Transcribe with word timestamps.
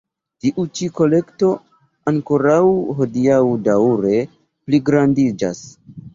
Tiu 0.43 0.63
ĉi 0.77 0.87
kolekto 0.99 1.49
ankoraŭ 2.13 2.57
hodiaŭ 3.01 3.39
daŭre 3.69 4.17
pligrandiĝas. 4.33 5.65